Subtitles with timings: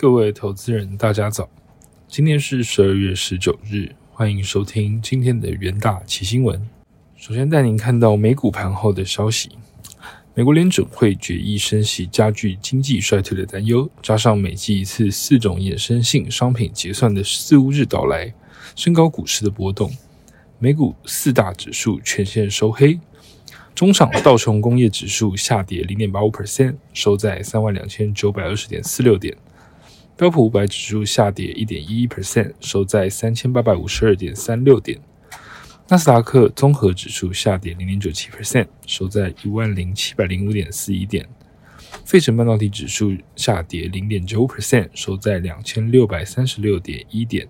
[0.00, 1.50] 各位投资人，大家早！
[2.06, 6.64] 今天是十二月十九日，欢迎收听今天的元大奇新闻。
[7.16, 9.50] 首先带您看到美股盘后的消息：
[10.34, 18.32] 美国联准会决议升息，加剧经济衰退的担忧，加上每季一次四种衍生性商品结算的四五日到来，
[18.76, 19.90] 升高股市的波动。
[20.60, 23.00] 美股四大指数全线收黑。
[23.74, 29.36] 中场道琼工业指数下跌零点八五 percent，收在三万两千九百二十点四六点。
[30.18, 34.98] 标普五百指数下跌一点一一 percent，收在三千八百五十二点三六点。
[35.86, 41.24] 纳斯达克综合指数下跌零点九七 percent，收在一万零七百零五点四一点。
[42.04, 47.46] 费城半导体指数下跌零点九五 percent，收在两千六百三十六点一点。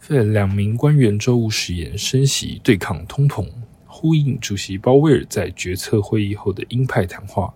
[0.00, 3.48] 费两名官员周五誓言升息对抗通膨。
[3.86, 7.54] 呼应主席鲍威尔在决策会议后的鹰派谈话。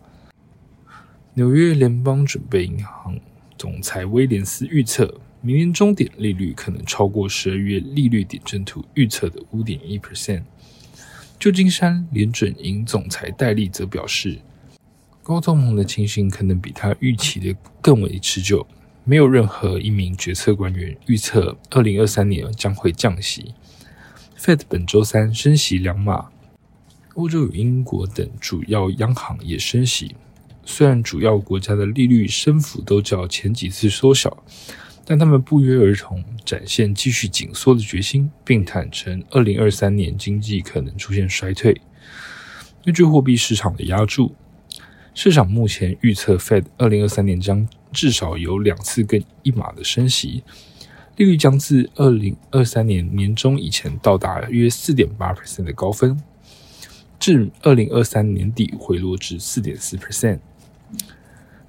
[1.33, 3.19] 纽约联邦准备银行
[3.65, 10.43] 总裁威廉斯预测，明年终点利率可能超过十二月利率点阵图预测的五点一 percent。
[11.41, 14.39] 旧金山联准银总裁戴利则表示，
[15.23, 18.67] 高通膨的情形可能比他预期的更为持久。
[19.03, 23.55] 没有任何一名决策官员预测二零二三年将会降息。
[24.39, 26.27] Fed 本周三升息两码。
[27.15, 30.15] 欧洲与英国等主要央行也升息，
[30.67, 34.45] 虽然主要国家的利率升幅都较前几次缩小，
[35.05, 41.81] 但他们不约而同展现继续紧缩的决心，并坦诚二零二三年经济可能出现衰退。
[42.85, 44.35] 根据货币市场的压注，
[45.15, 50.43] 市场目前预测 Fed 二零二三年将至少有两次跟一码的升息，
[51.17, 56.19] 利率将自二零二三年年中以前到达约四点八 percent 的高分。
[57.21, 60.41] 至二零二三年底回落至四点四 percent。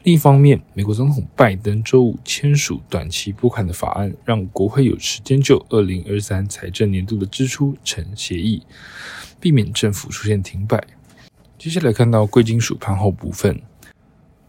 [0.03, 8.61] 另一方面，美国总统拜登周五签署短期拨款的法案，让国会有时间就二零二三财政年度的支出成协议，
[9.39, 10.85] 避免政府出现停摆。
[11.57, 13.59] 接下来看到贵金属盘后部分，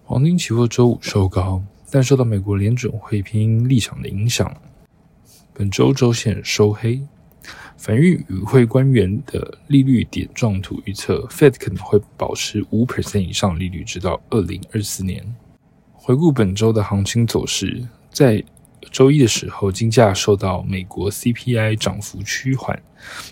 [0.05, 4.55] 黄金期货周五收高，但受到美国联准会偏鹰立场的影响，
[5.55, 7.01] 本周周线收黑。
[7.87, 15.25] 反映与会官员的利率点状图预测，Fed 可能会保持五 percent 以上利率，直到二零二四年。
[15.93, 18.43] 回顾本周的行情走势，在
[18.91, 22.77] 周一的时候，金价受到美国 CPI 涨幅趋缓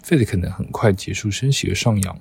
[0.04, 2.16] ，Fed 可能很快结束升息而上扬。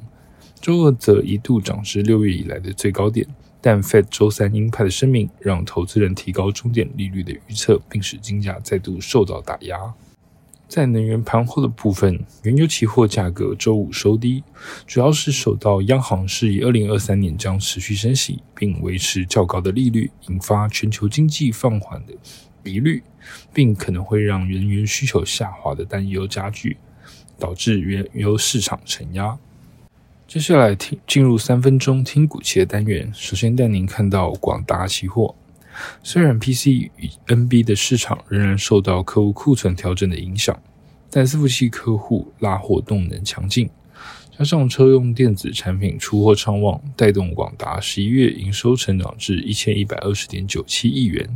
[0.59, 3.27] 周二则一度涨至六月以来的最高点，
[3.61, 9.77] 但 Fed 周三鹰派的声明让投资人提高终点利率的预测，并使金价再度受到打压。
[10.73, 14.43] 在能源盘后的部分，原油期货价格周五收低，
[14.87, 22.13] 主要是受到央行示意二零二三年将持续升息，并维持较高的利率，引发全球经济放缓的
[22.63, 23.03] 疑虑，
[23.53, 26.77] 并可能会让能源需求下滑的担忧加剧，
[27.37, 29.37] 导致原油市场承压。
[30.27, 35.35] 接下来听进入三分钟听股期的单元，首先带您看到广达期货。
[36.03, 40.61] 虽然 PC 与 NB 的市场仍然受到客户库存调整的影响，
[41.09, 43.69] 但伺服器客户拉货动能强劲，
[44.37, 51.27] 加上车用电子产品出货畅旺，带动广达十一月营收成长至一千一百二十点九七亿元。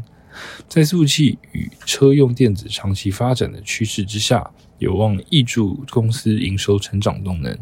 [0.68, 7.58] 在伺服器与车用电子长期发展的趋势之下，有望挹注公司营收成长动能。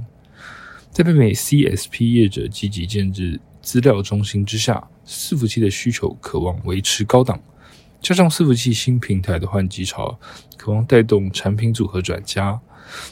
[0.91, 4.85] 在北美 CSP 业者积极建制资料中心之下。
[5.07, 7.39] 伺服器的需求渴望维持高档，
[8.01, 10.19] 加上伺服器新平台的换机潮，
[10.57, 12.59] 渴望带动产品组合转佳。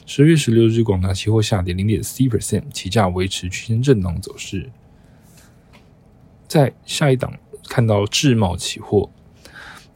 [0.05, 4.69] 十月十六日，广达期货下跌零点四 percent，起价维持区间震荡走势。
[6.47, 7.33] 在下一档
[7.67, 9.09] 看到智茂期货，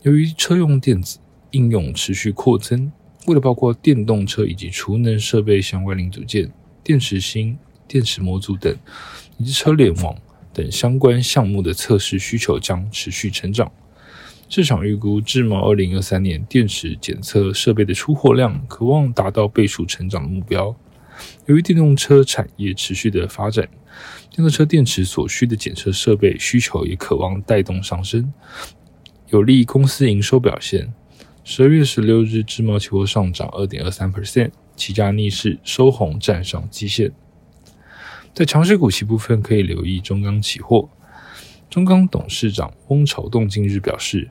[0.01, 1.19] 由于车用电子
[1.51, 2.91] 应用持续扩增，
[3.27, 6.51] 为了包括电动车以及储能设备相关零组件、
[6.83, 7.57] 电池芯、
[7.87, 8.75] 电池模组等，
[9.37, 10.15] 以及车联网。
[10.57, 13.71] 等相关项目的测试需求将持续成长。
[14.49, 20.75] 市场预估，至毛二零二三年电池检测设备的出货量可望达到倍数成长的目标。
[21.45, 23.67] 由于电动车产业持续的发展，
[24.31, 28.33] 电动车电池所需的检测设备需求也渴望带动上升，
[29.29, 30.91] 有利公司营收表现。
[31.43, 37.11] 十二月十六日，智毛期货上涨二点二三 percent，期价逆势收红，站上基线。
[38.37, 40.87] 在强势股期部分，可以留意中钢期货。
[41.71, 44.29] 中钢董事长翁朝栋近日表示，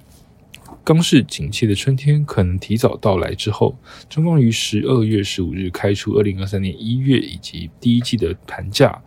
[0.85, 3.35] 钢市景气的春天可能提早到来。
[3.35, 3.77] 之后，
[4.09, 9.03] 中钢于十二月十五日开出二零二三年一月以及第一季的盘价，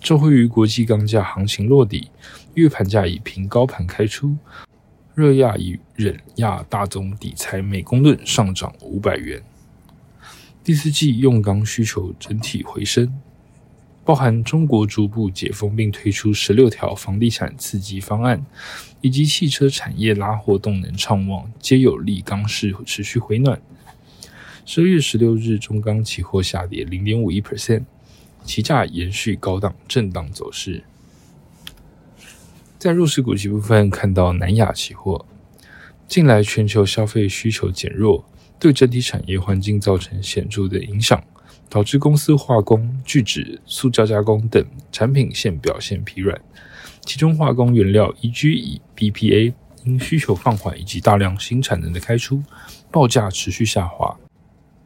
[0.00, 2.08] 受惠于国际钢价行情落底，
[2.54, 4.36] 月盘价以平高盘开出，
[5.16, 9.42] 热亚与冷轧大宗底材每公吨上涨五百元。
[10.62, 13.12] 第四季用钢需求整体回升，
[14.06, 18.46] 包含中国逐步解封并推出十六条房地产刺激方案，
[19.00, 23.60] 以及汽车产业拉货动能畅旺，皆有利钢市持续回暖。
[24.64, 27.82] 十二月十六日，中钢期货下跌零点五一 percent，
[28.44, 30.84] 期价延续高档震荡走势。
[32.78, 35.26] 在弱势股期部分，看到南亚期货，
[36.06, 38.24] 近来全球消费需求减弱。
[38.58, 41.22] 对整体产业环境造成显著的影响，
[41.68, 46.40] 导致公司化工、聚酯、塑胶加工等产品线表现疲软。
[47.02, 48.52] 其中，化工原料 E.G.
[48.52, 49.54] 以 BPA
[49.84, 52.42] 因需求放缓以及大量新产能的开出，
[52.90, 54.16] 报价持续下滑，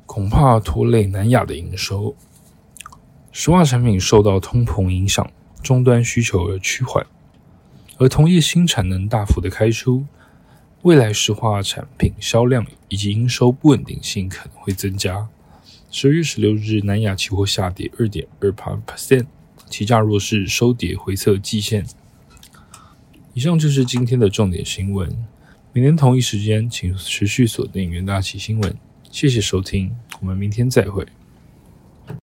[0.05, 2.15] 恐怕拖累南亚的营收。
[3.33, 5.31] 石化产品受到通膨影响，
[5.63, 7.07] 终端需求而趋缓，
[7.97, 10.05] 而同业新产能大幅的开出。
[10.83, 15.29] 未来石化产品销量以及营收不稳定性可能会增加。
[15.93, 19.27] 十二月十六日，南亚期货下跌二点二八 percent，
[19.69, 21.85] 期价弱势收跌回测季线。
[23.35, 25.11] 以上就是今天的重点新闻。
[25.73, 28.73] 明天同一时间，请持续锁定元大旗新闻。
[29.11, 31.05] 谢谢收听，我们明天再会。